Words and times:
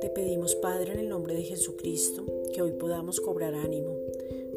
Te 0.00 0.10
pedimos, 0.10 0.54
Padre, 0.56 0.92
en 0.92 0.98
el 0.98 1.08
nombre 1.08 1.34
de 1.34 1.42
Jesucristo, 1.42 2.24
que 2.52 2.60
hoy 2.60 2.72
podamos 2.72 3.20
cobrar 3.20 3.54
ánimo. 3.54 3.96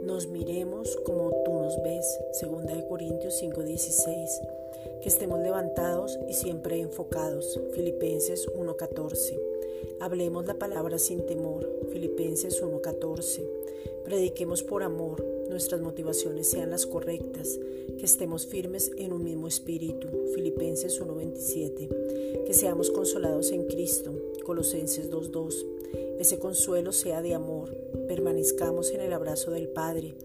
Nos 0.03 0.27
miremos 0.27 0.97
como 1.05 1.31
tú 1.45 1.53
nos 1.53 1.81
ves, 1.81 2.19
segunda 2.33 2.75
de 2.75 2.85
Corintios 2.87 3.35
5:16. 3.35 4.41
Que 5.01 5.07
estemos 5.07 5.39
levantados 5.39 6.19
y 6.27 6.33
siempre 6.33 6.81
enfocados, 6.81 7.57
Filipenses 7.71 8.49
1:14. 8.53 9.39
Hablemos 10.01 10.45
la 10.45 10.55
palabra 10.55 10.97
sin 10.99 11.25
temor, 11.25 11.69
Filipenses 11.93 12.61
1:14. 12.61 13.47
Prediquemos 14.03 14.61
por 14.63 14.83
amor, 14.83 15.23
nuestras 15.49 15.81
motivaciones 15.81 16.49
sean 16.49 16.71
las 16.71 16.85
correctas, 16.85 17.59
que 17.97 18.05
estemos 18.05 18.45
firmes 18.45 18.91
en 18.97 19.13
un 19.13 19.23
mismo 19.23 19.47
espíritu, 19.47 20.07
Filipenses 20.35 20.99
1:27, 20.99 21.89
que 22.45 22.53
seamos 22.53 22.91
consolados 22.91 23.51
en 23.51 23.65
Cristo, 23.67 24.13
Colosenses 24.45 25.09
2:2. 25.09 25.65
Ese 26.19 26.39
consuelo 26.39 26.91
sea 26.91 27.21
de 27.21 27.33
amor, 27.33 27.75
permanezcamos 28.07 28.91
en 28.91 29.01
el 29.01 29.13
abrazo 29.13 29.51
del 29.51 29.67
Padre, 29.67 30.15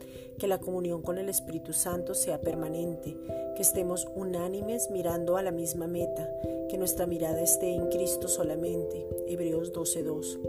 que 0.43 0.49
la 0.49 0.59
comunión 0.59 1.03
con 1.03 1.19
el 1.19 1.29
Espíritu 1.29 1.73
Santo 1.73 2.15
sea 2.15 2.41
permanente, 2.41 3.17
que 3.55 3.63
estemos 3.63 4.09
unánimes 4.17 4.91
mirando 4.91 5.37
a 5.37 5.43
la 5.43 5.53
misma 5.53 5.87
meta, 5.87 6.29
que 6.69 6.77
nuestra 6.79 7.07
mirada 7.07 7.41
esté 7.41 7.73
en 7.73 7.87
Cristo 7.91 8.27
solamente, 8.27 9.07
Hebreos 9.29 9.73
12:2, 9.73 10.41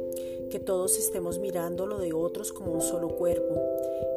que 0.49 0.59
todos 0.59 0.97
estemos 0.97 1.37
mirando 1.37 1.85
lo 1.85 1.99
de 1.99 2.11
otros 2.11 2.51
como 2.51 2.71
un 2.71 2.81
solo 2.81 3.09
cuerpo, 3.09 3.53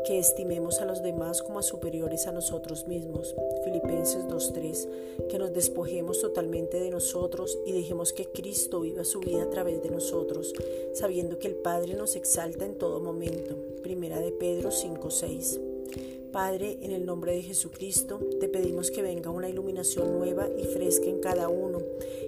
que 0.07 0.19
estimemos 0.19 0.81
a 0.81 0.87
los 0.87 1.03
demás 1.03 1.43
como 1.43 1.61
superiores 1.61 2.27
a 2.27 2.33
nosotros 2.33 2.87
mismos. 2.87 3.35
Filipenses 3.63 4.27
2.3, 4.29 5.29
que 5.29 5.39
nos 5.39 5.53
despojemos 5.53 6.23
totalmente 6.23 6.81
de 6.81 6.89
nosotros 6.89 7.59
y 7.67 7.73
dejemos 7.73 8.15
que 8.15 8.25
Cristo 8.25 8.81
viva 8.81 9.05
su 9.05 9.21
vida 9.21 9.43
a 9.43 9.51
través 9.51 9.83
de 9.83 9.91
nosotros, 9.91 10.55
sabiendo 10.95 11.39
que 11.39 11.49
el 11.49 11.57
Padre 11.57 11.93
nos 11.93 12.17
exalta 12.17 12.65
en 12.65 12.79
todo 12.79 12.99
momento. 12.99 13.57
Primera 13.83 14.21
de 14.21 14.33
Pedro 14.33 14.71
5.6. 14.71 15.66
Padre, 16.33 16.79
en 16.83 16.93
el 16.93 17.07
nombre 17.07 17.33
de 17.33 17.43
Jesucristo, 17.43 18.21
te 18.41 18.49
pedimos 18.49 18.91
que 18.91 19.01
venga 19.01 19.31
una 19.31 19.49
iluminación 19.49 20.19
nueva 20.19 20.49
y 20.59 20.65
fresca 20.65 21.07
en 21.07 21.21
cada 21.21 21.49
uno 21.49 21.79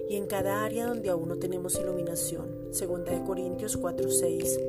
y 0.09 0.15
en 0.15 0.25
cada 0.25 0.63
área 0.63 0.87
donde 0.87 1.09
aún 1.09 1.29
no 1.29 1.37
tenemos 1.37 1.75
iluminación. 1.75 2.69
Segunda 2.71 3.11
de 3.11 3.23
Corintios 3.23 3.77
4:6 3.77 4.59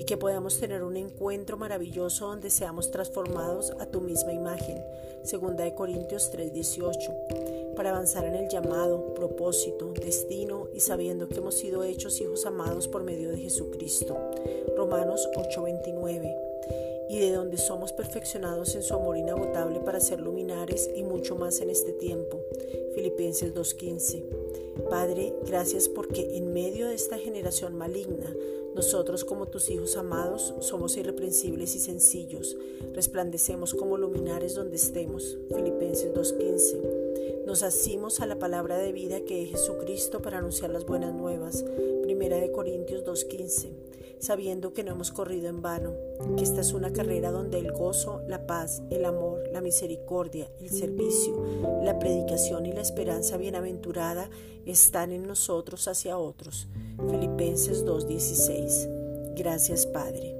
y 0.00 0.04
que 0.04 0.16
podamos 0.16 0.58
tener 0.58 0.82
un 0.82 0.96
encuentro 0.96 1.56
maravilloso 1.56 2.26
donde 2.26 2.50
seamos 2.50 2.90
transformados 2.90 3.70
a 3.78 3.86
tu 3.86 4.00
misma 4.00 4.32
imagen. 4.32 4.82
Segunda 5.22 5.62
de 5.62 5.74
Corintios 5.74 6.30
3:18 6.32 7.74
para 7.76 7.90
avanzar 7.90 8.24
en 8.24 8.34
el 8.34 8.48
llamado, 8.48 9.14
propósito, 9.14 9.92
destino 9.92 10.68
y 10.74 10.80
sabiendo 10.80 11.28
que 11.28 11.36
hemos 11.36 11.54
sido 11.54 11.84
hechos 11.84 12.20
hijos 12.20 12.44
amados 12.44 12.88
por 12.88 13.04
medio 13.04 13.30
de 13.30 13.38
Jesucristo. 13.38 14.16
Romanos 14.76 15.28
8:29 15.36 16.89
y 17.10 17.18
de 17.18 17.32
donde 17.32 17.58
somos 17.58 17.92
perfeccionados 17.92 18.76
en 18.76 18.84
su 18.84 18.94
amor 18.94 19.16
inagotable 19.16 19.80
para 19.80 19.98
ser 19.98 20.20
luminares 20.20 20.88
y 20.94 21.02
mucho 21.02 21.34
más 21.34 21.60
en 21.60 21.68
este 21.68 21.92
tiempo. 21.92 22.40
Filipenses 22.94 23.52
2.15. 23.52 24.88
Padre, 24.88 25.34
gracias 25.44 25.88
porque 25.88 26.36
en 26.36 26.52
medio 26.52 26.86
de 26.86 26.94
esta 26.94 27.18
generación 27.18 27.76
maligna, 27.76 28.32
nosotros 28.76 29.24
como 29.24 29.46
tus 29.46 29.70
hijos 29.70 29.96
amados 29.96 30.54
somos 30.60 30.96
irreprensibles 30.96 31.74
y 31.74 31.80
sencillos, 31.80 32.56
resplandecemos 32.92 33.74
como 33.74 33.98
luminares 33.98 34.54
donde 34.54 34.76
estemos. 34.76 35.36
Filipenses 35.48 36.14
2.15. 36.14 37.09
Nos 37.50 37.64
asimos 37.64 38.20
a 38.20 38.26
la 38.26 38.38
palabra 38.38 38.78
de 38.78 38.92
vida 38.92 39.22
que 39.22 39.42
es 39.42 39.50
Jesucristo 39.50 40.22
para 40.22 40.38
anunciar 40.38 40.70
las 40.70 40.86
buenas 40.86 41.12
nuevas. 41.12 41.64
Primera 42.04 42.36
de 42.36 42.52
Corintios 42.52 43.04
2.15 43.04 43.72
sabiendo 44.20 44.72
que 44.72 44.84
no 44.84 44.92
hemos 44.92 45.10
corrido 45.10 45.48
en 45.48 45.60
vano, 45.60 45.94
que 46.36 46.44
esta 46.44 46.60
es 46.60 46.74
una 46.74 46.92
carrera 46.92 47.32
donde 47.32 47.58
el 47.58 47.72
gozo, 47.72 48.20
la 48.28 48.46
paz, 48.46 48.82
el 48.90 49.04
amor, 49.04 49.42
la 49.50 49.62
misericordia, 49.62 50.48
el 50.60 50.68
servicio, 50.68 51.42
la 51.82 51.98
predicación 51.98 52.66
y 52.66 52.72
la 52.72 52.82
esperanza 52.82 53.36
bienaventurada 53.36 54.30
están 54.64 55.10
en 55.10 55.26
nosotros 55.26 55.88
hacia 55.88 56.18
otros. 56.18 56.68
Filipenses 57.10 57.84
2.16. 57.84 59.34
Gracias 59.34 59.86
Padre. 59.86 60.36